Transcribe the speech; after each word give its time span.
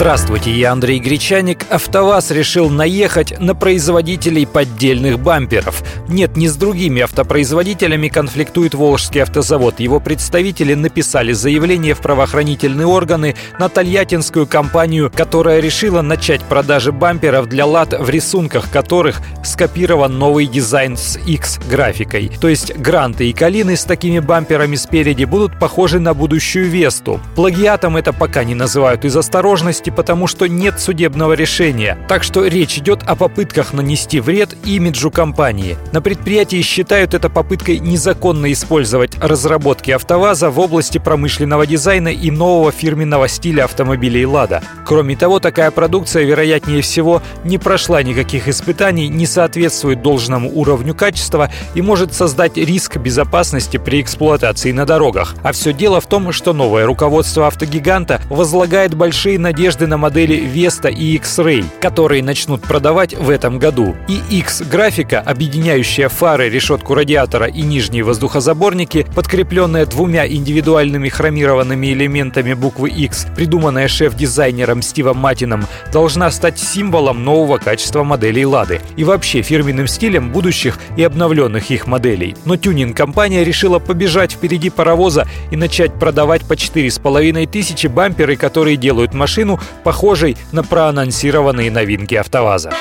Здравствуйте, 0.00 0.50
я 0.52 0.72
Андрей 0.72 0.98
Гречаник. 0.98 1.66
АвтоВАЗ 1.68 2.30
решил 2.30 2.70
наехать 2.70 3.38
на 3.38 3.54
производителей 3.54 4.46
поддельных 4.46 5.20
бамперов. 5.20 5.82
Нет, 6.08 6.38
не 6.38 6.48
с 6.48 6.56
другими 6.56 7.02
автопроизводителями 7.02 8.08
конфликтует 8.08 8.72
Волжский 8.72 9.22
автозавод. 9.22 9.78
Его 9.78 10.00
представители 10.00 10.72
написали 10.72 11.34
заявление 11.34 11.92
в 11.92 12.00
правоохранительные 12.00 12.86
органы 12.86 13.36
на 13.58 13.68
тольяттинскую 13.68 14.46
компанию, 14.46 15.12
которая 15.14 15.60
решила 15.60 16.00
начать 16.00 16.40
продажи 16.44 16.92
бамперов 16.92 17.46
для 17.50 17.66
лад, 17.66 17.92
в 17.92 18.08
рисунках 18.08 18.70
которых 18.70 19.20
скопирован 19.44 20.18
новый 20.18 20.46
дизайн 20.46 20.96
с 20.96 21.18
X-графикой. 21.18 22.32
То 22.40 22.48
есть 22.48 22.74
гранты 22.74 23.28
и 23.28 23.34
калины 23.34 23.76
с 23.76 23.84
такими 23.84 24.18
бамперами 24.18 24.76
спереди 24.76 25.24
будут 25.24 25.58
похожи 25.58 26.00
на 26.00 26.14
будущую 26.14 26.70
Весту. 26.70 27.20
Плагиатом 27.36 27.98
это 27.98 28.14
пока 28.14 28.44
не 28.44 28.54
называют 28.54 29.04
из 29.04 29.14
осторожности, 29.14 29.89
частности 29.90 30.00
потому, 30.00 30.26
что 30.26 30.46
нет 30.46 30.80
судебного 30.80 31.34
решения. 31.34 31.98
Так 32.08 32.22
что 32.22 32.46
речь 32.46 32.78
идет 32.78 33.02
о 33.06 33.14
попытках 33.14 33.72
нанести 33.72 34.20
вред 34.20 34.56
имиджу 34.64 35.10
компании. 35.10 35.76
На 35.92 36.00
предприятии 36.00 36.62
считают 36.62 37.14
это 37.14 37.28
попыткой 37.28 37.78
незаконно 37.78 38.50
использовать 38.52 39.18
разработки 39.20 39.90
АвтоВАЗа 39.90 40.50
в 40.50 40.58
области 40.58 40.98
промышленного 40.98 41.66
дизайна 41.66 42.08
и 42.08 42.30
нового 42.30 42.72
фирменного 42.72 43.28
стиля 43.28 43.64
автомобилей 43.64 44.26
«Лада». 44.26 44.62
Кроме 44.90 45.14
того, 45.14 45.38
такая 45.38 45.70
продукция, 45.70 46.24
вероятнее 46.24 46.82
всего, 46.82 47.22
не 47.44 47.58
прошла 47.58 48.02
никаких 48.02 48.48
испытаний, 48.48 49.06
не 49.06 49.24
соответствует 49.24 50.02
должному 50.02 50.50
уровню 50.52 50.96
качества 50.96 51.48
и 51.76 51.80
может 51.80 52.12
создать 52.12 52.56
риск 52.56 52.96
безопасности 52.96 53.76
при 53.76 54.00
эксплуатации 54.00 54.72
на 54.72 54.86
дорогах. 54.86 55.36
А 55.44 55.52
все 55.52 55.72
дело 55.72 56.00
в 56.00 56.06
том, 56.06 56.32
что 56.32 56.52
новое 56.52 56.86
руководство 56.86 57.46
автогиганта 57.46 58.20
возлагает 58.30 58.96
большие 58.96 59.38
надежды 59.38 59.86
на 59.86 59.96
модели 59.96 60.36
Vesta 60.36 60.92
и 60.92 61.14
X-Ray, 61.14 61.64
которые 61.80 62.24
начнут 62.24 62.60
продавать 62.60 63.14
в 63.14 63.30
этом 63.30 63.60
году. 63.60 63.94
И 64.08 64.20
X-графика, 64.40 65.20
объединяющая 65.20 66.08
фары, 66.08 66.48
решетку 66.48 66.94
радиатора 66.94 67.46
и 67.46 67.62
нижние 67.62 68.02
воздухозаборники, 68.02 69.06
подкрепленная 69.14 69.86
двумя 69.86 70.26
индивидуальными 70.26 71.08
хромированными 71.08 71.92
элементами 71.92 72.54
буквы 72.54 72.90
X, 72.90 73.28
придуманная 73.36 73.86
шеф-дизайнером 73.86 74.79
Стивом 74.82 75.18
Матином, 75.18 75.66
должна 75.92 76.30
стать 76.30 76.58
символом 76.58 77.24
нового 77.24 77.58
качества 77.58 78.04
моделей 78.04 78.46
Лады 78.46 78.80
и 78.96 79.04
вообще 79.04 79.42
фирменным 79.42 79.86
стилем 79.86 80.30
будущих 80.30 80.78
и 80.96 81.02
обновленных 81.02 81.70
их 81.70 81.86
моделей. 81.86 82.36
Но 82.44 82.56
тюнинг-компания 82.56 83.44
решила 83.44 83.78
побежать 83.78 84.32
впереди 84.32 84.70
паровоза 84.70 85.26
и 85.50 85.56
начать 85.56 85.94
продавать 85.94 86.42
по 86.42 86.54
4,5 86.54 87.46
тысячи 87.46 87.86
бамперы, 87.86 88.36
которые 88.36 88.76
делают 88.76 89.14
машину 89.14 89.60
похожей 89.84 90.36
на 90.52 90.62
проанонсированные 90.62 91.70
новинки 91.70 92.14
АвтоВАЗа. 92.14 92.72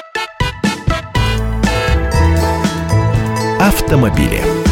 Автомобили. 3.60 4.69